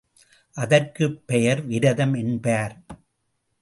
அதற்குப் 0.57 1.27
பெயர் 1.27 1.65
விரதம் 1.65 2.13
என்பார். 2.13 2.75